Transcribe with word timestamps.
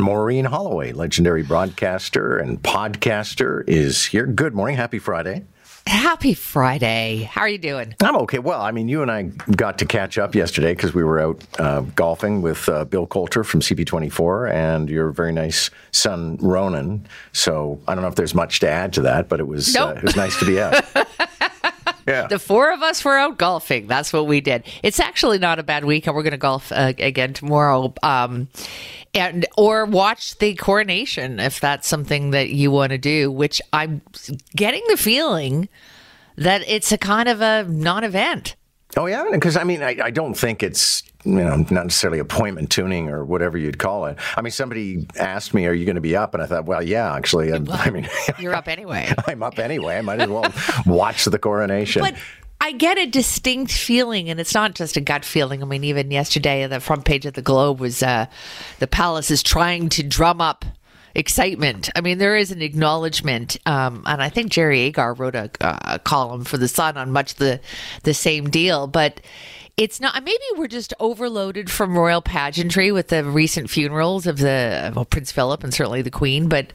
Maureen 0.00 0.44
Holloway, 0.44 0.92
legendary 0.92 1.42
broadcaster 1.42 2.38
and 2.38 2.62
podcaster, 2.62 3.62
is 3.68 4.04
here. 4.04 4.26
Good 4.26 4.54
morning. 4.54 4.76
Happy 4.76 4.98
Friday. 4.98 5.44
Happy 5.86 6.34
Friday. 6.34 7.28
How 7.30 7.42
are 7.42 7.48
you 7.48 7.58
doing? 7.58 7.94
I'm 8.02 8.16
okay. 8.18 8.38
Well, 8.38 8.60
I 8.60 8.70
mean, 8.70 8.88
you 8.88 9.02
and 9.02 9.10
I 9.10 9.22
got 9.56 9.78
to 9.78 9.86
catch 9.86 10.18
up 10.18 10.34
yesterday 10.34 10.74
because 10.74 10.94
we 10.94 11.02
were 11.02 11.18
out 11.20 11.42
uh, 11.58 11.80
golfing 11.80 12.42
with 12.42 12.68
uh, 12.68 12.84
Bill 12.84 13.06
Coulter 13.06 13.42
from 13.44 13.60
CP24 13.60 14.52
and 14.52 14.88
your 14.88 15.10
very 15.10 15.32
nice 15.32 15.70
son, 15.90 16.36
Ronan. 16.40 17.08
So 17.32 17.80
I 17.88 17.94
don't 17.94 18.02
know 18.02 18.08
if 18.08 18.14
there's 18.14 18.34
much 18.34 18.60
to 18.60 18.68
add 18.68 18.92
to 18.94 19.02
that, 19.02 19.28
but 19.28 19.40
it 19.40 19.48
was, 19.48 19.74
uh, 19.74 19.94
it 19.96 20.02
was 20.02 20.16
nice 20.16 20.38
to 20.38 20.44
be 20.44 20.60
out. 20.60 20.84
The 22.28 22.38
four 22.38 22.72
of 22.72 22.82
us 22.82 23.04
were 23.04 23.16
out 23.16 23.38
golfing. 23.38 23.86
That's 23.86 24.12
what 24.12 24.26
we 24.26 24.40
did. 24.40 24.64
It's 24.82 25.00
actually 25.00 25.38
not 25.38 25.58
a 25.58 25.62
bad 25.62 25.84
week, 25.84 26.06
and 26.06 26.16
we're 26.16 26.22
going 26.22 26.32
to 26.32 26.38
golf 26.38 26.72
uh, 26.72 26.92
again 26.98 27.32
tomorrow. 27.32 27.92
Um, 28.02 28.48
and 29.14 29.46
or 29.58 29.84
watch 29.84 30.38
the 30.38 30.54
coronation 30.54 31.40
if 31.40 31.60
that's 31.60 31.88
something 31.88 32.30
that 32.30 32.50
you 32.50 32.70
want 32.70 32.90
to 32.90 32.98
do. 32.98 33.30
Which 33.30 33.60
I'm 33.72 34.02
getting 34.54 34.82
the 34.88 34.96
feeling 34.96 35.68
that 36.36 36.62
it's 36.68 36.92
a 36.92 36.98
kind 36.98 37.28
of 37.28 37.40
a 37.40 37.64
non-event. 37.64 38.56
Oh 38.96 39.06
yeah, 39.06 39.24
because 39.30 39.56
I 39.56 39.64
mean, 39.64 39.82
I, 39.82 39.96
I 40.02 40.10
don't 40.10 40.34
think 40.34 40.62
it's 40.62 41.02
you 41.24 41.32
know 41.32 41.56
not 41.70 41.84
necessarily 41.84 42.18
appointment 42.18 42.70
tuning 42.70 43.08
or 43.08 43.24
whatever 43.24 43.56
you'd 43.56 43.78
call 43.78 44.06
it. 44.06 44.18
I 44.36 44.42
mean, 44.42 44.50
somebody 44.50 45.06
asked 45.16 45.54
me, 45.54 45.66
"Are 45.66 45.72
you 45.72 45.84
going 45.84 45.96
to 45.96 46.00
be 46.00 46.16
up?" 46.16 46.34
And 46.34 46.42
I 46.42 46.46
thought, 46.46 46.64
well, 46.64 46.82
yeah, 46.82 47.14
actually, 47.14 47.52
I, 47.52 47.60
I 47.70 47.90
mean, 47.90 48.08
You're 48.38 48.54
up 48.54 48.68
anyway. 48.68 49.12
I'm 49.26 49.42
up 49.42 49.58
anyway. 49.58 49.98
I 49.98 50.00
might 50.02 50.20
as 50.20 50.28
well 50.28 50.52
watch 50.86 51.24
the 51.24 51.38
coronation. 51.38 52.02
But 52.02 52.16
I 52.60 52.72
get 52.72 52.98
a 52.98 53.06
distinct 53.06 53.72
feeling, 53.72 54.28
and 54.28 54.40
it's 54.40 54.54
not 54.54 54.74
just 54.74 54.96
a 54.96 55.00
gut 55.00 55.24
feeling. 55.24 55.62
I 55.62 55.66
mean, 55.66 55.84
even 55.84 56.10
yesterday, 56.10 56.66
the 56.66 56.80
front 56.80 57.04
page 57.04 57.24
of 57.26 57.34
the 57.34 57.42
Globe 57.42 57.80
was 57.80 58.02
uh, 58.02 58.26
the 58.80 58.86
palace 58.86 59.30
is 59.30 59.42
trying 59.42 59.88
to 59.90 60.02
drum 60.02 60.40
up 60.40 60.64
excitement. 61.14 61.90
I 61.94 62.00
mean, 62.00 62.18
there 62.18 62.36
is 62.36 62.50
an 62.50 62.62
acknowledgement, 62.62 63.56
um, 63.66 64.02
and 64.06 64.22
I 64.22 64.28
think 64.28 64.50
Jerry 64.50 64.80
Agar 64.80 65.14
wrote 65.14 65.34
a, 65.34 65.50
a 65.60 65.98
column 65.98 66.44
for 66.44 66.56
the 66.56 66.68
Sun 66.68 66.96
on 66.96 67.10
much 67.10 67.34
the 67.36 67.60
the 68.02 68.14
same 68.14 68.50
deal, 68.50 68.86
but. 68.86 69.20
It's 69.76 69.98
not. 69.98 70.22
Maybe 70.22 70.42
we're 70.58 70.68
just 70.68 70.92
overloaded 71.00 71.70
from 71.70 71.96
royal 71.96 72.20
pageantry 72.20 72.92
with 72.92 73.08
the 73.08 73.24
recent 73.24 73.70
funerals 73.70 74.26
of 74.26 74.36
the 74.36 74.92
well, 74.94 75.06
Prince 75.06 75.32
Philip 75.32 75.64
and 75.64 75.72
certainly 75.72 76.02
the 76.02 76.10
Queen. 76.10 76.48
But 76.48 76.74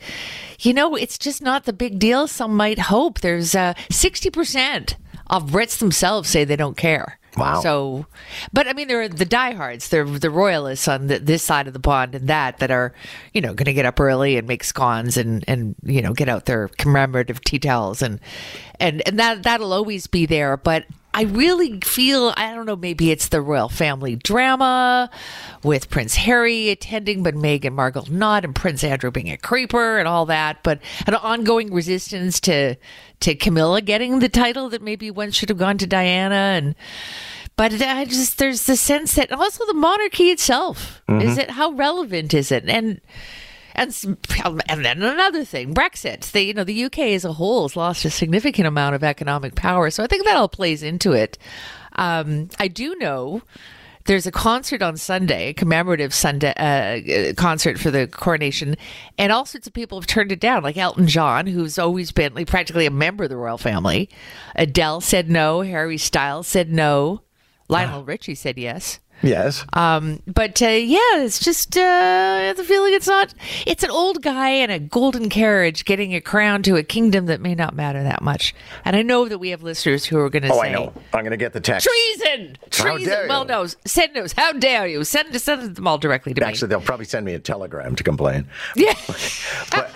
you 0.61 0.73
know, 0.73 0.95
it's 0.95 1.19
just 1.19 1.39
not 1.39 1.65
the 1.65 1.73
big 1.73 1.99
deal. 1.99 2.25
Some 2.25 2.55
might 2.55 2.79
hope. 2.79 3.19
There's 3.19 3.53
uh, 3.53 3.75
sixty 3.91 4.31
percent 4.31 4.95
of 5.27 5.51
Brits 5.51 5.77
themselves 5.77 6.29
say 6.29 6.45
they 6.45 6.55
don't 6.55 6.77
care. 6.77 7.19
Wow. 7.37 7.61
So, 7.61 8.05
but 8.53 8.67
I 8.67 8.73
mean, 8.73 8.87
there 8.87 9.01
are 9.01 9.07
the 9.07 9.25
diehards, 9.25 9.89
they're 9.89 10.05
the 10.05 10.29
royalists 10.29 10.87
on 10.87 11.07
the, 11.07 11.19
this 11.19 11.43
side 11.43 11.67
of 11.67 11.73
the 11.73 11.79
pond 11.79 12.15
and 12.15 12.27
that 12.27 12.59
that 12.59 12.71
are, 12.71 12.93
you 13.33 13.41
know, 13.41 13.53
going 13.53 13.65
to 13.65 13.73
get 13.73 13.85
up 13.85 13.99
early 13.99 14.37
and 14.37 14.47
make 14.47 14.63
scones 14.63 15.17
and 15.17 15.43
and 15.47 15.75
you 15.83 16.01
know 16.01 16.13
get 16.13 16.29
out 16.29 16.45
their 16.45 16.69
commemorative 16.69 17.41
tea 17.41 17.59
towels 17.59 18.01
and 18.01 18.19
and 18.79 19.01
and 19.07 19.19
that 19.19 19.43
that'll 19.43 19.73
always 19.73 20.07
be 20.07 20.25
there. 20.25 20.57
But 20.57 20.85
I 21.15 21.21
really 21.23 21.79
feel 21.79 22.33
I 22.35 22.53
don't 22.53 22.65
know 22.65 22.75
maybe 22.75 23.09
it's 23.09 23.29
the 23.29 23.41
royal 23.41 23.69
family 23.69 24.17
drama 24.17 25.09
with 25.63 25.89
Prince 25.89 26.15
Harry 26.15 26.69
attending, 26.69 27.23
but 27.23 27.35
Meghan 27.35 27.71
Markle 27.71 28.05
not, 28.11 28.43
and 28.43 28.53
Prince 28.53 28.83
Andrew 28.83 29.11
being 29.11 29.31
a 29.31 29.37
creeper 29.37 29.97
and 29.97 30.09
all 30.09 30.25
that. 30.25 30.61
But 30.61 30.81
an 31.07 31.15
ongoing 31.15 31.73
resistance 31.73 32.41
to 32.41 32.75
to 33.21 33.33
Camilla 33.33 33.81
getting 33.81 34.19
the 34.19 34.27
title 34.27 34.67
that 34.69 34.81
maybe 34.81 35.09
once 35.09 35.35
should 35.35 35.47
have 35.47 35.57
gone 35.57 35.77
to 35.77 35.87
Diana 35.87 36.35
and. 36.35 36.75
But 37.57 37.81
I 37.81 38.03
just 38.03 38.37
there's 38.37 38.65
the 38.65 38.75
sense 38.75 39.13
that 39.13 39.31
also 39.31 39.65
the 39.65 39.73
monarchy 39.73 40.29
itself 40.29 41.01
is 41.07 41.15
mm-hmm. 41.15 41.39
it 41.39 41.51
how 41.51 41.71
relevant 41.71 42.33
is 42.33 42.51
it 42.51 42.67
and 42.67 42.99
and 43.75 44.17
and 44.67 44.85
then 44.85 45.03
another 45.03 45.45
thing 45.45 45.73
Brexit 45.73 46.31
the 46.31 46.43
you 46.43 46.53
know 46.53 46.63
the 46.63 46.85
UK 46.85 46.99
as 46.99 47.25
a 47.25 47.33
whole 47.33 47.63
has 47.63 47.75
lost 47.75 48.05
a 48.05 48.09
significant 48.09 48.67
amount 48.67 48.95
of 48.95 49.03
economic 49.03 49.55
power 49.55 49.89
so 49.89 50.03
I 50.03 50.07
think 50.07 50.25
that 50.25 50.35
all 50.37 50.49
plays 50.49 50.83
into 50.83 51.11
it. 51.11 51.37
Um, 51.97 52.49
I 52.59 52.67
do 52.67 52.95
know 52.95 53.41
there's 54.05 54.27
a 54.27 54.31
concert 54.31 54.81
on 54.81 54.97
Sunday, 54.97 55.49
a 55.49 55.53
commemorative 55.53 56.13
Sunday 56.13 56.53
uh, 56.57 57.29
uh, 57.29 57.33
concert 57.33 57.79
for 57.79 57.91
the 57.91 58.07
coronation, 58.07 58.75
and 59.17 59.31
all 59.31 59.45
sorts 59.45 59.67
of 59.67 59.73
people 59.73 59.99
have 59.99 60.07
turned 60.07 60.31
it 60.31 60.39
down, 60.39 60.63
like 60.63 60.77
Elton 60.77 61.07
John, 61.07 61.47
who's 61.47 61.79
always 61.79 62.11
been 62.11 62.33
like, 62.35 62.47
practically 62.47 62.85
a 62.85 62.91
member 62.91 63.23
of 63.23 63.29
the 63.29 63.37
royal 63.37 63.57
family. 63.57 64.09
Adele 64.55 65.01
said 65.01 65.29
no. 65.29 65.61
Harry 65.61 65.97
Styles 65.97 66.47
said 66.47 66.71
no. 66.71 67.21
Lionel 67.67 68.03
Richie 68.05 68.35
said 68.35 68.59
yes. 68.59 68.99
Yes, 69.21 69.65
Um, 69.73 70.21
but 70.27 70.61
uh, 70.61 70.67
yeah, 70.67 70.99
it's 71.23 71.39
just 71.39 71.75
uh, 71.77 72.53
the 72.55 72.63
feeling 72.63 72.93
it's 72.93 73.07
not. 73.07 73.33
It's 73.65 73.83
an 73.83 73.89
old 73.91 74.21
guy 74.21 74.49
in 74.49 74.69
a 74.69 74.79
golden 74.79 75.29
carriage 75.29 75.85
getting 75.85 76.13
a 76.13 76.21
crown 76.21 76.63
to 76.63 76.75
a 76.75 76.83
kingdom 76.83 77.25
that 77.27 77.41
may 77.41 77.55
not 77.55 77.75
matter 77.75 78.03
that 78.03 78.21
much. 78.21 78.53
And 78.83 78.95
I 78.95 79.01
know 79.01 79.27
that 79.27 79.39
we 79.39 79.49
have 79.49 79.63
listeners 79.63 80.05
who 80.05 80.17
are 80.19 80.29
going 80.29 80.43
to 80.43 80.49
oh, 80.51 80.61
say, 80.61 80.69
I 80.69 80.73
know. 80.73 80.93
I'm 81.13 81.21
going 81.21 81.31
to 81.31 81.37
get 81.37 81.53
the 81.53 81.59
text. 81.61 81.87
Treason! 81.87 82.57
Treason! 82.69 83.27
Well, 83.27 83.45
no, 83.45 83.65
send 83.85 84.15
those. 84.15 84.33
How 84.33 84.51
dare 84.51 84.87
you? 84.87 85.03
Send 85.03 85.39
send 85.41 85.75
them 85.75 85.87
all 85.87 85.97
directly 85.97 86.33
to 86.33 86.41
me. 86.41 86.47
Actually, 86.47 86.67
they'll 86.69 86.81
probably 86.81 87.05
send 87.05 87.25
me 87.25 87.33
a 87.33 87.39
telegram 87.39 87.95
to 87.95 88.03
complain. 88.03 88.47
yeah. 88.75 88.93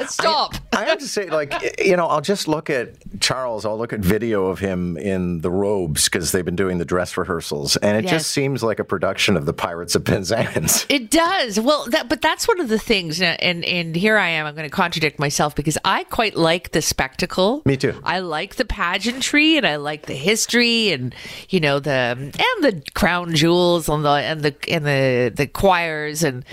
Stop. 0.07 0.55
I 0.73 0.85
have 0.85 0.99
to 0.99 1.07
say, 1.07 1.29
like, 1.29 1.53
you 1.83 1.95
know, 1.97 2.07
I'll 2.07 2.21
just 2.21 2.47
look 2.47 2.69
at 2.69 2.93
Charles. 3.19 3.65
I'll 3.65 3.77
look 3.77 3.93
at 3.93 3.99
video 3.99 4.47
of 4.47 4.59
him 4.59 4.97
in 4.97 5.41
the 5.41 5.51
robes 5.51 6.05
because 6.05 6.31
they've 6.31 6.45
been 6.45 6.55
doing 6.55 6.77
the 6.77 6.85
dress 6.85 7.17
rehearsals, 7.17 7.75
and 7.77 7.97
it 7.97 8.05
Yes. 8.05 8.11
just 8.11 8.31
seems 8.31 8.63
like 8.63 8.79
a 8.79 8.83
production 8.83 9.08
of 9.09 9.45
the 9.45 9.53
Pirates 9.53 9.95
of 9.95 10.03
Penzance. 10.05 10.85
It 10.89 11.11
does. 11.11 11.59
Well, 11.59 11.85
that, 11.89 12.09
but 12.09 12.21
that's 12.21 12.47
one 12.47 12.59
of 12.59 12.67
the 12.67 12.79
things, 12.79 13.21
and 13.21 13.41
and, 13.41 13.63
and 13.65 13.95
here 13.95 14.17
I 14.17 14.29
am. 14.29 14.45
I'm 14.45 14.55
going 14.55 14.69
to 14.69 14.75
contradict 14.75 15.19
myself 15.19 15.55
because 15.55 15.77
I 15.85 16.03
quite 16.05 16.35
like 16.35 16.71
the 16.71 16.81
spectacle. 16.81 17.61
Me 17.65 17.77
too. 17.77 17.99
I 18.03 18.19
like 18.19 18.55
the 18.55 18.65
pageantry, 18.65 19.57
and 19.57 19.65
I 19.67 19.75
like 19.77 20.05
the 20.07 20.15
history, 20.15 20.91
and 20.91 21.13
you 21.49 21.59
know 21.59 21.79
the 21.79 21.91
and 21.91 22.63
the 22.63 22.81
crown 22.93 23.35
jewels, 23.35 23.87
and 23.89 24.03
the 24.03 24.09
and 24.09 24.41
the 24.41 24.55
and 24.67 24.85
the 24.85 25.31
the 25.35 25.47
choirs, 25.47 26.23
and 26.23 26.43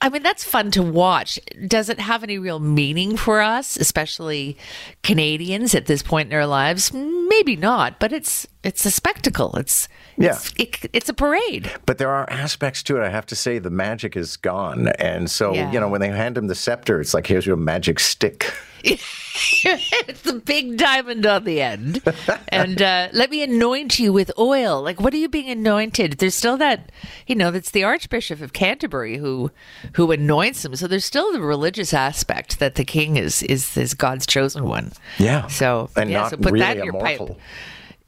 I 0.00 0.08
mean 0.08 0.22
that's 0.22 0.44
fun 0.44 0.70
to 0.72 0.82
watch. 0.82 1.38
Does 1.66 1.88
it 1.88 2.00
have 2.00 2.22
any 2.22 2.38
real 2.38 2.58
meaning 2.60 3.16
for 3.16 3.40
us, 3.42 3.76
especially 3.76 4.56
Canadians 5.02 5.74
at 5.74 5.86
this 5.86 6.02
point 6.02 6.26
in 6.26 6.30
their 6.30 6.46
lives? 6.46 6.92
Maybe 6.92 7.56
not, 7.56 8.00
but 8.00 8.12
it's 8.12 8.46
it's 8.62 8.84
a 8.86 8.90
spectacle. 8.90 9.54
It's 9.56 9.88
Yeah. 10.16 10.30
it's, 10.30 10.52
it, 10.56 10.90
it's 10.92 11.08
a 11.08 11.14
parade. 11.14 11.70
But 11.86 11.93
there 11.98 12.10
are 12.10 12.28
aspects 12.30 12.82
to 12.84 12.96
it. 12.96 13.04
I 13.04 13.08
have 13.10 13.26
to 13.26 13.36
say, 13.36 13.58
the 13.58 13.70
magic 13.70 14.16
is 14.16 14.36
gone, 14.36 14.88
and 14.98 15.30
so 15.30 15.54
Yeah. 15.54 15.70
you 15.72 15.80
know, 15.80 15.88
when 15.88 16.00
they 16.00 16.08
hand 16.08 16.36
him 16.38 16.46
the 16.48 16.54
scepter, 16.54 17.00
it's 17.00 17.14
like 17.14 17.26
here's 17.26 17.46
your 17.46 17.56
magic 17.56 17.98
stick. 18.00 18.52
it's 18.84 20.20
the 20.22 20.34
big 20.44 20.76
diamond 20.76 21.24
on 21.26 21.44
the 21.44 21.60
end. 21.62 22.02
and 22.48 22.80
uh, 22.82 23.08
let 23.12 23.30
me 23.30 23.42
anoint 23.42 23.98
you 23.98 24.12
with 24.12 24.30
oil. 24.38 24.82
Like, 24.82 25.00
what 25.00 25.14
are 25.14 25.16
you 25.16 25.28
being 25.28 25.48
anointed? 25.48 26.14
There's 26.18 26.34
still 26.34 26.56
that, 26.58 26.92
you 27.26 27.34
know, 27.34 27.50
that's 27.50 27.70
the 27.70 27.84
Archbishop 27.84 28.40
of 28.42 28.52
Canterbury 28.52 29.16
who 29.16 29.50
who 29.94 30.10
anoints 30.12 30.64
him. 30.64 30.76
So 30.76 30.86
there's 30.86 31.04
still 31.04 31.32
the 31.32 31.40
religious 31.40 31.94
aspect 31.94 32.58
that 32.58 32.74
the 32.74 32.84
king 32.84 33.16
is 33.16 33.42
is, 33.44 33.76
is 33.76 33.94
God's 33.94 34.26
chosen 34.26 34.64
one. 34.64 34.92
Yeah. 35.18 35.46
So 35.46 35.88
And 35.96 36.10
yeah, 36.10 36.20
not 36.20 36.30
so 36.30 36.36
put 36.36 36.52
really 36.52 36.60
that 36.60 36.76
in 36.76 36.84
your 36.84 36.94
immortal. 36.94 37.28
pipe. 37.28 37.38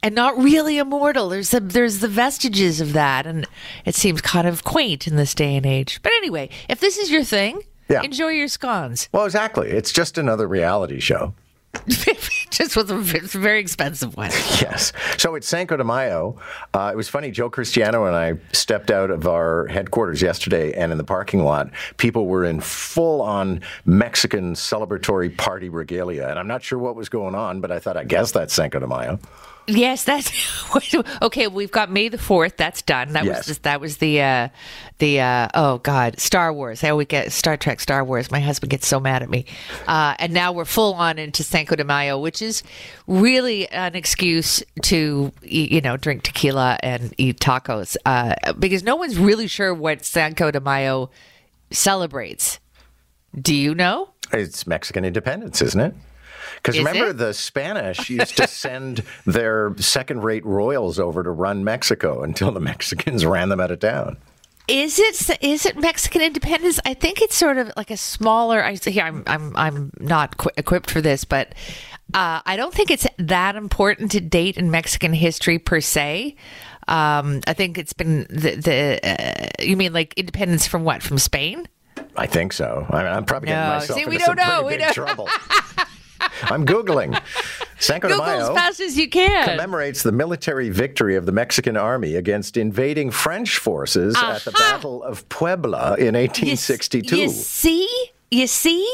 And 0.03 0.13
not 0.13 0.37
really 0.37 0.77
immortal. 0.77 1.29
There's 1.29 1.49
the, 1.49 1.59
there's 1.59 1.99
the 1.99 2.07
vestiges 2.07 2.79
of 2.79 2.93
that, 2.93 3.25
and 3.25 3.47
it 3.83 3.95
seems 3.95 4.21
kind 4.21 4.47
of 4.47 4.63
quaint 4.63 5.07
in 5.07 5.15
this 5.15 5.33
day 5.33 5.55
and 5.55 5.65
age. 5.65 5.99
But 6.03 6.11
anyway, 6.13 6.49
if 6.69 6.79
this 6.79 6.97
is 6.97 7.09
your 7.09 7.23
thing, 7.23 7.61
Yeah. 7.89 8.03
enjoy 8.03 8.29
your 8.29 8.47
scones. 8.47 9.09
Well, 9.11 9.25
exactly. 9.25 9.69
It's 9.69 9.91
just 9.91 10.17
another 10.17 10.47
reality 10.47 10.99
show. 10.99 11.33
Just 12.49 12.75
with 12.75 12.89
a, 12.89 12.97
very 12.97 13.59
expensive 13.59 14.15
one. 14.17 14.31
Yes. 14.61 14.93
So 15.17 15.35
it's 15.35 15.47
Cinco 15.47 15.77
de 15.77 15.83
Mayo. 15.83 16.37
Uh, 16.73 16.89
it 16.91 16.95
was 16.97 17.07
funny. 17.07 17.29
Joe 17.29 17.49
Cristiano 17.51 18.05
and 18.05 18.15
I 18.15 18.33
stepped 18.51 18.89
out 18.89 19.11
of 19.11 19.27
our 19.27 19.67
headquarters 19.67 20.21
yesterday, 20.21 20.73
and 20.73 20.91
in 20.91 20.97
the 20.97 21.03
parking 21.03 21.43
lot, 21.43 21.69
people 21.97 22.25
were 22.25 22.43
in 22.45 22.61
full-on 22.61 23.61
Mexican 23.85 24.53
celebratory 24.55 25.35
party 25.37 25.69
regalia. 25.69 26.27
And 26.29 26.39
I'm 26.39 26.47
not 26.47 26.63
sure 26.63 26.79
what 26.79 26.95
was 26.95 27.09
going 27.09 27.35
on, 27.35 27.61
but 27.61 27.71
I 27.71 27.77
thought, 27.79 27.97
I 27.97 28.05
guess 28.05 28.31
that's 28.31 28.53
Cinco 28.55 28.79
de 28.79 28.87
Mayo. 28.87 29.19
Yes, 29.67 30.05
that's 30.05 30.31
okay. 31.21 31.47
We've 31.47 31.71
got 31.71 31.91
May 31.91 32.07
the 32.07 32.17
Fourth. 32.17 32.55
That's 32.55 32.81
done. 32.81 33.13
That 33.13 33.25
Yes. 33.25 33.37
was 33.39 33.45
just, 33.47 33.63
that 33.63 33.81
was 33.81 33.97
the 33.97 34.21
uh, 34.21 34.49
the 34.99 35.19
uh, 35.19 35.47
oh 35.53 35.79
god, 35.79 36.19
Star 36.19 36.53
Wars. 36.53 36.83
I 36.85 36.89
always 36.89 37.07
get 37.07 37.31
Star 37.33 37.57
Trek, 37.57 37.81
Star 37.81 38.03
Wars. 38.05 38.31
My 38.31 38.39
husband 38.39 38.69
gets 38.69 38.87
so 38.87 38.99
mad 38.99 39.23
at 39.23 39.29
me. 39.29 39.45
Uh, 39.85 40.15
and 40.19 40.33
now 40.33 40.53
we're 40.53 40.63
full 40.65 40.93
on 40.93 41.19
into 41.19 41.43
Cinco 41.43 41.75
de 41.75 41.83
Mayo, 41.83 42.17
which 42.17 42.41
is 42.41 42.63
really 43.07 43.67
an 43.69 43.93
excuse 43.95 44.63
to 44.83 45.31
you 45.41 45.81
know 45.81 45.97
drink 45.97 46.23
tequila 46.23 46.77
and 46.81 47.13
eat 47.17 47.39
tacos 47.39 47.97
uh, 48.05 48.35
because 48.53 48.83
no 48.83 48.95
one's 48.95 49.17
really 49.17 49.47
sure 49.47 49.73
what 49.73 50.05
Cinco 50.05 50.49
de 50.49 50.61
Mayo 50.61 51.09
celebrates. 51.71 52.59
Do 53.39 53.53
you 53.53 53.75
know? 53.75 54.09
It's 54.31 54.65
Mexican 54.65 55.05
independence, 55.05 55.61
isn't 55.61 55.79
it? 55.79 55.93
Because 56.55 56.77
remember, 56.77 57.09
it? 57.09 57.17
the 57.17 57.33
Spanish 57.33 58.09
used 58.09 58.37
to 58.37 58.47
send 58.47 59.03
their 59.25 59.73
second 59.77 60.23
rate 60.23 60.45
royals 60.45 60.99
over 60.99 61.23
to 61.23 61.29
run 61.31 61.63
Mexico 61.63 62.23
until 62.23 62.51
the 62.51 62.59
Mexicans 62.59 63.25
ran 63.25 63.49
them 63.49 63.59
out 63.59 63.71
of 63.71 63.79
town. 63.79 64.17
Is 64.67 64.99
it 64.99 65.37
is 65.41 65.65
it 65.65 65.77
Mexican 65.77 66.21
independence? 66.21 66.77
I 66.85 66.93
think 66.93 67.21
it's 67.21 67.35
sort 67.37 67.57
of 67.57 67.71
like 67.77 67.89
a 67.89 67.95
smaller. 67.95 68.61
I 68.61 68.75
here 68.75 69.03
I'm 69.05 69.23
I'm 69.25 69.55
I'm 69.55 69.91
not 69.99 70.35
qu- 70.37 70.49
equipped 70.57 70.91
for 70.91 70.99
this, 70.99 71.23
but 71.23 71.55
uh, 72.13 72.41
I 72.45 72.57
don't 72.57 72.73
think 72.73 72.91
it's 72.91 73.07
that 73.17 73.55
important 73.55 74.11
to 74.11 74.19
date 74.19 74.57
in 74.57 74.69
Mexican 74.69 75.13
history 75.13 75.57
per 75.57 75.79
se. 75.79 76.35
Um, 76.89 77.39
I 77.47 77.53
think 77.53 77.77
it's 77.77 77.93
been 77.93 78.27
the 78.29 78.55
the. 78.55 78.99
Uh, 79.09 79.47
you 79.63 79.77
mean 79.77 79.93
like 79.93 80.13
independence 80.15 80.67
from 80.67 80.83
what? 80.83 81.01
From 81.01 81.17
Spain? 81.17 81.67
I 82.17 82.27
think 82.27 82.51
so. 82.51 82.85
I 82.89 83.03
mean, 83.03 83.11
I'm 83.13 83.23
probably 83.25 83.47
getting 83.47 83.63
No. 83.63 83.75
myself 83.75 83.99
See, 83.99 84.05
we 84.05 84.15
into 84.15 84.25
don't 84.25 84.37
some 84.39 84.47
know. 84.49 84.61
pretty 84.63 84.65
We 84.65 84.71
big 84.71 84.79
don't- 84.81 84.93
trouble. 84.93 85.29
I'm 86.43 86.65
googling. 86.65 87.19
Cinco 87.79 88.07
de 88.07 88.13
Google 88.15 88.27
as 88.27 88.49
fast 88.49 88.79
as 88.79 88.97
you 88.97 89.09
can. 89.09 89.47
commemorates 89.49 90.03
the 90.03 90.11
military 90.11 90.69
victory 90.69 91.15
of 91.15 91.25
the 91.25 91.31
Mexican 91.31 91.77
army 91.77 92.15
against 92.15 92.57
invading 92.57 93.11
French 93.11 93.57
forces 93.57 94.15
at 94.17 94.39
the 94.43 94.51
Battle 94.51 95.03
of 95.03 95.27
Puebla 95.29 95.95
in 95.97 96.15
1862. 96.15 97.15
You 97.17 97.29
see? 97.29 97.87
You 98.29 98.45
see? 98.47 98.85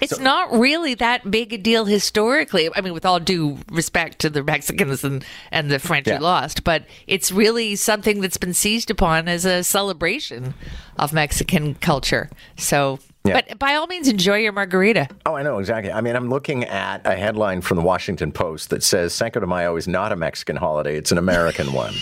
It's 0.00 0.18
not 0.18 0.52
really 0.52 0.94
that 0.94 1.30
big 1.30 1.52
a 1.52 1.58
deal 1.58 1.84
historically. 1.84 2.70
I 2.74 2.80
mean, 2.80 2.94
with 2.94 3.04
all 3.04 3.20
due 3.20 3.58
respect 3.70 4.20
to 4.20 4.30
the 4.30 4.42
Mexicans 4.42 5.04
and, 5.04 5.22
and 5.50 5.70
the 5.70 5.78
French 5.78 6.06
Yeah. 6.06 6.16
who 6.16 6.22
lost, 6.22 6.64
but 6.64 6.84
it's 7.06 7.30
really 7.30 7.76
something 7.76 8.22
that's 8.22 8.38
been 8.38 8.54
seized 8.54 8.90
upon 8.90 9.28
as 9.28 9.44
a 9.44 9.62
celebration 9.64 10.54
of 10.98 11.12
Mexican 11.12 11.74
culture. 11.74 12.30
So, 12.56 13.00
Yeah. 13.24 13.34
but 13.34 13.58
by 13.58 13.74
all 13.74 13.86
means, 13.86 14.08
enjoy 14.08 14.36
your 14.38 14.52
margarita. 14.52 15.08
Oh, 15.26 15.34
I 15.34 15.42
know 15.42 15.58
exactly. 15.58 15.92
I 15.92 16.00
mean, 16.00 16.16
I'm 16.16 16.30
looking 16.30 16.64
at 16.64 17.06
a 17.06 17.14
headline 17.14 17.60
from 17.60 17.76
the 17.76 17.82
Washington 17.82 18.32
Post 18.32 18.70
that 18.70 18.82
says 18.82 19.12
Cinco 19.12 19.40
de 19.40 19.46
Mayo 19.46 19.76
is 19.76 19.86
not 19.86 20.10
a 20.10 20.16
Mexican 20.16 20.56
holiday; 20.56 20.96
it's 20.96 21.12
an 21.12 21.18
American 21.18 21.72
one. 21.74 21.92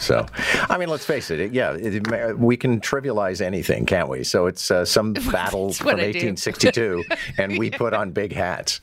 so, 0.00 0.24
I 0.70 0.78
mean, 0.78 0.88
let's 0.88 1.04
face 1.04 1.30
it. 1.30 1.40
it 1.40 1.52
yeah, 1.52 1.72
it, 1.74 2.38
we 2.38 2.56
can 2.56 2.80
trivialize 2.80 3.42
anything, 3.42 3.84
can't 3.84 4.08
we? 4.08 4.24
So 4.24 4.46
it's 4.46 4.70
uh, 4.70 4.86
some 4.86 5.12
battle 5.30 5.74
from 5.74 5.86
what 5.86 5.94
I 5.96 6.12
do. 6.12 6.26
1862, 6.26 7.04
and 7.36 7.58
we 7.58 7.70
put 7.82 7.92
on 7.92 8.12
big 8.12 8.32
hats. 8.32 8.80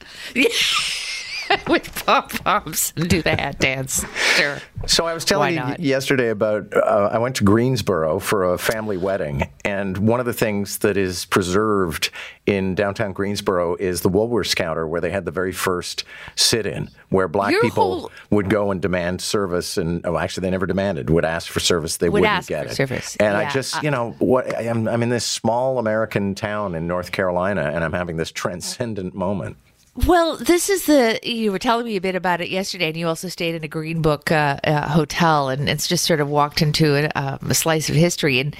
with 1.67 2.05
pom 2.05 2.27
poms 2.27 2.93
and 2.95 3.09
do 3.09 3.21
the 3.21 3.35
hat 3.35 3.59
dance. 3.59 4.05
Sure. 4.35 4.57
So 4.87 5.05
I 5.05 5.13
was 5.13 5.23
telling 5.25 5.55
you 5.55 5.75
yesterday 5.79 6.29
about 6.29 6.73
uh, 6.75 7.09
I 7.11 7.17
went 7.17 7.35
to 7.37 7.43
Greensboro 7.43 8.19
for 8.19 8.53
a 8.53 8.57
family 8.57 8.97
wedding, 8.97 9.43
and 9.63 9.97
one 9.97 10.19
of 10.19 10.25
the 10.25 10.33
things 10.33 10.79
that 10.79 10.97
is 10.97 11.25
preserved 11.25 12.09
in 12.45 12.75
downtown 12.75 13.13
Greensboro 13.13 13.75
is 13.75 14.01
the 14.01 14.09
Woolworths 14.09 14.55
counter 14.55 14.85
where 14.85 14.99
they 14.99 15.09
had 15.11 15.23
the 15.23 15.31
very 15.31 15.53
first 15.53 16.03
sit-in, 16.35 16.89
where 17.09 17.29
black 17.29 17.51
Your 17.51 17.61
people 17.61 17.99
whole- 18.01 18.11
would 18.31 18.49
go 18.49 18.71
and 18.71 18.81
demand 18.81 19.21
service, 19.21 19.77
and 19.77 20.05
oh, 20.05 20.17
actually 20.17 20.41
they 20.41 20.51
never 20.51 20.65
demanded, 20.65 21.09
would 21.09 21.23
ask 21.25 21.49
for 21.49 21.61
service, 21.61 21.97
they 21.97 22.09
Would 22.09 22.21
wouldn't 22.21 22.37
ask 22.37 22.49
get 22.49 22.65
it. 22.67 22.75
service. 22.75 23.15
And 23.17 23.37
I 23.37 23.49
just, 23.49 23.77
uh, 23.77 23.81
you 23.83 23.91
know, 23.91 24.15
what 24.19 24.53
I'm, 24.57 24.87
I'm 24.89 25.01
in 25.03 25.09
this 25.09 25.25
small 25.25 25.79
American 25.79 26.35
town 26.35 26.75
in 26.75 26.87
North 26.87 27.13
Carolina, 27.13 27.71
and 27.73 27.83
I'm 27.85 27.93
having 27.93 28.17
this 28.17 28.31
transcendent 28.31 29.15
moment. 29.15 29.55
Well, 29.95 30.37
this 30.37 30.71
is 30.71 30.87
the 30.87 31.19
you 31.21 31.51
were 31.51 31.59
telling 31.59 31.85
me 31.85 31.95
a 31.95 32.01
bit 32.01 32.15
about 32.15 32.41
it 32.41 32.49
yesterday, 32.49 32.87
and 32.87 32.97
you 32.97 33.07
also 33.07 33.27
stayed 33.29 33.53
in 33.53 33.63
a 33.63 33.67
Green 33.67 34.01
Book 34.01 34.31
uh, 34.31 34.57
uh, 34.63 34.89
hotel, 34.89 35.49
and 35.49 35.69
it's 35.69 35.87
just 35.87 36.05
sort 36.05 36.19
of 36.19 36.27
walked 36.27 36.63
into 36.63 36.95
a, 36.95 37.11
uh, 37.15 37.37
a 37.47 37.53
slice 37.53 37.89
of 37.89 37.95
history. 37.95 38.39
And 38.39 38.55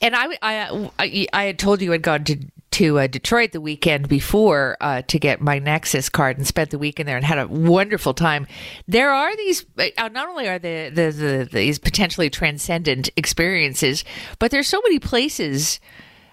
and 0.00 0.16
I, 0.16 0.38
I 0.40 0.90
I 0.98 1.26
I 1.34 1.44
had 1.44 1.58
told 1.58 1.82
you 1.82 1.92
I'd 1.92 2.00
gone 2.00 2.24
to 2.24 2.38
to 2.70 2.98
uh, 2.98 3.06
Detroit 3.08 3.52
the 3.52 3.60
weekend 3.60 4.08
before 4.08 4.78
uh, 4.80 5.02
to 5.02 5.18
get 5.18 5.42
my 5.42 5.58
Nexus 5.58 6.08
card 6.08 6.38
and 6.38 6.46
spent 6.46 6.70
the 6.70 6.78
weekend 6.78 7.06
there 7.06 7.16
and 7.16 7.26
had 7.26 7.38
a 7.38 7.46
wonderful 7.46 8.14
time. 8.14 8.46
There 8.88 9.10
are 9.10 9.36
these 9.36 9.66
uh, 9.76 10.08
not 10.08 10.30
only 10.30 10.48
are 10.48 10.58
the, 10.58 10.90
the, 10.94 11.10
the 11.10 11.48
these 11.52 11.78
potentially 11.78 12.30
transcendent 12.30 13.10
experiences, 13.16 14.02
but 14.38 14.50
there's 14.50 14.68
so 14.68 14.80
many 14.84 14.98
places 14.98 15.78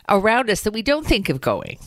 around 0.07 0.49
us 0.49 0.61
that 0.61 0.71
we 0.71 0.81
don't 0.81 1.05
think 1.05 1.27
of 1.27 1.41
going 1.41 1.79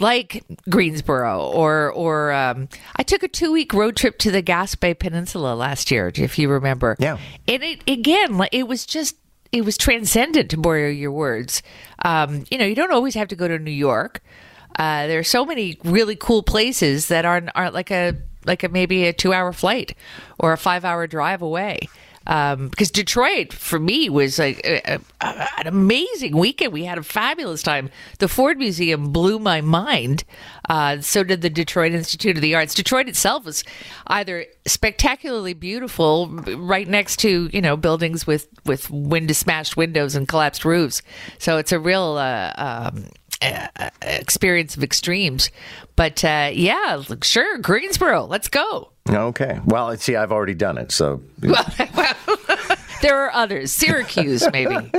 like 0.00 0.44
Greensboro 0.68 1.40
or 1.40 1.92
or 1.92 2.32
um, 2.32 2.68
I 2.96 3.02
took 3.02 3.22
a 3.22 3.28
two 3.28 3.52
week 3.52 3.72
road 3.72 3.96
trip 3.96 4.18
to 4.18 4.30
the 4.30 4.42
Gaspé 4.42 4.98
Peninsula 4.98 5.54
last 5.54 5.90
year, 5.90 6.12
if 6.14 6.38
you 6.38 6.48
remember. 6.48 6.96
Yeah. 6.98 7.18
and 7.48 7.62
it 7.62 7.82
again, 7.88 8.40
it 8.52 8.68
was 8.68 8.86
just 8.86 9.16
it 9.52 9.64
was 9.64 9.76
transcendent 9.76 10.50
to 10.50 10.58
borrow 10.58 10.88
your 10.88 11.12
words. 11.12 11.62
Um, 12.04 12.44
you 12.50 12.58
know, 12.58 12.64
you 12.64 12.74
don't 12.74 12.92
always 12.92 13.14
have 13.14 13.28
to 13.28 13.36
go 13.36 13.48
to 13.48 13.58
New 13.58 13.70
York. 13.70 14.22
Uh, 14.78 15.06
there 15.06 15.18
are 15.18 15.24
so 15.24 15.46
many 15.46 15.78
really 15.84 16.16
cool 16.16 16.42
places 16.42 17.08
that 17.08 17.24
aren't 17.24 17.50
aren't 17.54 17.74
like 17.74 17.90
a 17.90 18.14
like 18.44 18.62
a 18.62 18.68
maybe 18.68 19.06
a 19.06 19.12
two 19.12 19.32
hour 19.32 19.52
flight 19.52 19.96
or 20.38 20.52
a 20.52 20.58
five 20.58 20.84
hour 20.84 21.06
drive 21.06 21.42
away. 21.42 21.80
Um, 22.26 22.68
because 22.68 22.90
Detroit 22.90 23.52
for 23.52 23.78
me 23.78 24.08
was 24.10 24.38
like 24.38 24.60
a, 24.64 24.94
a, 24.94 25.00
a- 25.20 25.48
an 25.60 25.66
amazing 25.66 26.36
weekend. 26.36 26.72
We 26.72 26.84
had 26.84 26.98
a 26.98 27.02
fabulous 27.02 27.62
time. 27.62 27.90
The 28.18 28.28
Ford 28.28 28.58
Museum 28.58 29.12
blew 29.12 29.38
my 29.38 29.60
mind. 29.60 30.24
Uh, 30.68 31.00
so 31.00 31.22
did 31.22 31.42
the 31.42 31.50
Detroit 31.50 31.92
Institute 31.92 32.36
of 32.36 32.42
the 32.42 32.54
Arts. 32.54 32.74
Detroit 32.74 33.08
itself 33.08 33.44
was 33.44 33.64
either 34.08 34.46
spectacularly 34.66 35.54
beautiful, 35.54 36.28
right 36.28 36.88
next 36.88 37.18
to 37.20 37.48
you 37.52 37.60
know 37.62 37.76
buildings 37.76 38.26
with 38.26 38.48
with 38.64 38.90
wind 38.90 39.34
smashed 39.36 39.76
windows 39.76 40.14
and 40.14 40.26
collapsed 40.28 40.64
roofs. 40.64 41.02
So 41.38 41.58
it's 41.58 41.72
a 41.72 41.78
real. 41.78 42.16
Uh, 42.18 42.52
um, 42.56 43.04
uh, 43.42 43.68
uh, 43.78 43.90
experience 44.00 44.78
of 44.78 44.82
extremes, 44.82 45.50
but 45.94 46.24
uh, 46.24 46.48
yeah, 46.54 47.02
sure, 47.22 47.58
Greensboro, 47.58 48.24
let's 48.24 48.48
go. 48.48 48.92
Okay. 49.08 49.60
Well, 49.64 49.96
see, 49.96 50.16
I've 50.16 50.32
already 50.32 50.54
done 50.54 50.78
it, 50.78 50.92
so 50.92 51.22
There 53.02 53.24
are 53.24 53.32
others, 53.32 53.72
Syracuse, 53.72 54.46
maybe. 54.52 54.74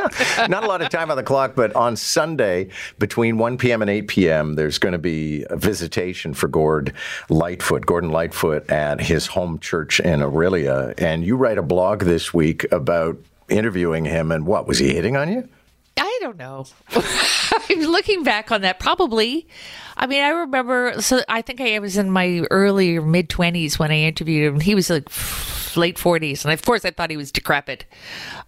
Not 0.48 0.64
a 0.64 0.68
lot 0.68 0.82
of 0.82 0.90
time 0.90 1.10
on 1.10 1.18
the 1.18 1.24
clock, 1.24 1.56
but 1.56 1.76
on 1.76 1.96
Sunday 1.96 2.70
between 3.00 3.38
1 3.38 3.58
p.m. 3.58 3.82
and 3.82 3.90
8 3.90 4.08
p.m., 4.08 4.56
there's 4.56 4.78
going 4.78 4.94
to 4.94 5.00
be 5.00 5.46
a 5.50 5.58
visitation 5.58 6.34
for 6.34 6.48
Gord 6.48 6.94
Lightfoot, 7.30 7.86
Gordon 7.86 8.12
Lightfoot 8.12 8.70
at 8.70 9.02
his 9.02 9.26
home 9.28 9.60
church 9.60 10.00
in 10.00 10.20
Orillia. 10.20 10.94
And 10.98 11.26
you 11.26 11.36
write 11.36 11.58
a 11.58 11.64
blog 11.64 12.04
this 12.04 12.34
week 12.34 12.72
about 12.72 13.18
interviewing 13.50 14.06
him, 14.06 14.32
and 14.32 14.46
what 14.46 14.68
was 14.68 14.78
he 14.78 14.94
hitting 14.94 15.18
on 15.18 15.32
you? 15.32 15.50
I 15.98 16.20
don't 16.22 16.38
know. 16.38 16.66
Looking 17.78 18.24
back 18.24 18.52
on 18.52 18.62
that, 18.62 18.80
probably. 18.80 19.48
I 19.96 20.08
mean, 20.08 20.24
I 20.24 20.30
remember. 20.30 21.02
So 21.02 21.22
I 21.28 21.42
think 21.42 21.62
I 21.62 21.80
was 21.80 21.98
in 21.98 22.12
my 22.12 22.46
early 22.52 23.00
mid 23.00 23.30
twenties 23.30 23.80
when 23.80 23.92
I 23.92 24.00
interviewed 24.00 24.54
him. 24.54 24.60
He 24.60 24.76
was 24.76 24.90
like 24.90 25.10
late 25.76 25.98
forties, 25.98 26.44
and 26.46 26.54
of 26.54 26.62
course, 26.64 26.86
I 26.86 26.92
thought 26.92 27.10
he 27.10 27.18
was 27.18 27.32
decrepit. 27.32 27.86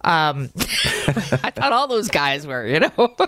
Um, 0.02 0.50
I 0.56 1.50
thought 1.54 1.72
all 1.72 1.88
those 1.88 2.08
guys 2.08 2.46
were, 2.46 2.66
you 2.66 2.80
know. 2.80 3.16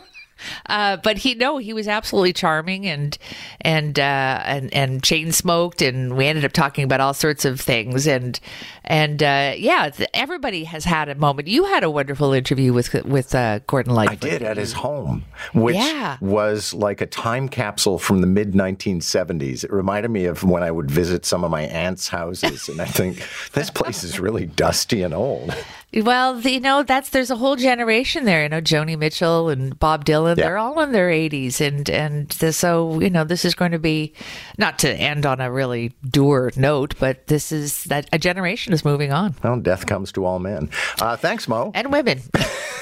Uh, 0.66 0.96
but 0.96 1.18
he 1.18 1.34
no, 1.34 1.58
he 1.58 1.72
was 1.72 1.88
absolutely 1.88 2.32
charming 2.32 2.86
and 2.86 3.16
and 3.60 3.98
uh, 3.98 4.40
and 4.44 4.72
and 4.74 5.02
chain 5.02 5.32
smoked, 5.32 5.82
and 5.82 6.16
we 6.16 6.26
ended 6.26 6.44
up 6.44 6.52
talking 6.52 6.84
about 6.84 7.00
all 7.00 7.14
sorts 7.14 7.44
of 7.44 7.60
things. 7.60 8.06
And 8.06 8.38
and 8.84 9.22
uh, 9.22 9.54
yeah, 9.56 9.90
everybody 10.14 10.64
has 10.64 10.84
had 10.84 11.08
a 11.08 11.14
moment. 11.14 11.48
You 11.48 11.64
had 11.64 11.84
a 11.84 11.90
wonderful 11.90 12.32
interview 12.32 12.72
with 12.72 12.92
with 13.04 13.34
uh, 13.34 13.60
Gordon 13.66 13.94
Light. 13.94 14.10
I 14.10 14.14
did 14.14 14.42
at 14.42 14.56
his 14.56 14.72
home, 14.72 15.24
which 15.54 15.76
Yeah. 15.76 16.16
was 16.20 16.74
like 16.74 17.00
a 17.00 17.06
time 17.06 17.48
capsule 17.48 17.98
from 17.98 18.20
the 18.20 18.26
mid 18.26 18.52
1970s. 18.52 19.64
It 19.64 19.72
reminded 19.72 20.10
me 20.10 20.24
of 20.26 20.42
when 20.44 20.62
I 20.62 20.70
would 20.70 20.90
visit 20.90 21.24
some 21.24 21.44
of 21.44 21.50
my 21.50 21.62
aunt's 21.62 22.08
houses, 22.08 22.68
and 22.68 22.80
I 22.80 22.86
think 22.86 23.22
this 23.52 23.70
place 23.70 24.04
is 24.04 24.18
really 24.20 24.46
dusty 24.46 25.02
and 25.02 25.14
old. 25.14 25.54
Well, 25.94 26.40
you 26.40 26.58
know, 26.60 26.82
that's 26.82 27.10
there's 27.10 27.30
a 27.30 27.36
whole 27.36 27.56
generation 27.56 28.24
there. 28.24 28.42
You 28.44 28.48
know, 28.48 28.60
Joni 28.62 28.98
Mitchell 28.98 29.50
and 29.50 29.78
Bob 29.78 30.04
Dylan. 30.06 30.31
Yeah. 30.38 30.44
They're 30.46 30.58
all 30.58 30.80
in 30.80 30.92
their 30.92 31.08
80s, 31.08 31.60
and 31.60 31.88
and 31.90 32.32
so 32.32 33.00
you 33.00 33.10
know, 33.10 33.24
this 33.24 33.44
is 33.44 33.54
going 33.54 33.72
to 33.72 33.78
be 33.78 34.14
not 34.58 34.78
to 34.80 34.92
end 34.94 35.26
on 35.26 35.40
a 35.40 35.50
really 35.50 35.92
dour 36.08 36.50
note, 36.56 36.94
but 36.98 37.26
this 37.26 37.52
is 37.52 37.84
that 37.84 38.08
a 38.12 38.18
generation 38.18 38.72
is 38.72 38.84
moving 38.84 39.12
on, 39.12 39.34
Well, 39.42 39.58
death 39.60 39.86
comes 39.86 40.12
to 40.12 40.24
all 40.24 40.38
men. 40.38 40.70
Uh, 41.00 41.16
thanks, 41.16 41.48
Mo. 41.48 41.70
and 41.74 41.92
women. 41.92 42.20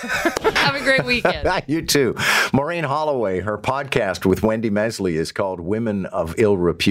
Have 0.00 0.74
a 0.74 0.80
great 0.82 1.04
weekend. 1.04 1.48
you 1.66 1.82
too. 1.82 2.14
Maureen 2.52 2.84
Holloway, 2.84 3.40
her 3.40 3.58
podcast 3.58 4.24
with 4.24 4.42
Wendy 4.42 4.70
Mesley 4.70 5.16
is 5.16 5.30
called 5.32 5.60
Women 5.60 6.06
of 6.06 6.34
Ill 6.38 6.56
Repute. 6.56 6.90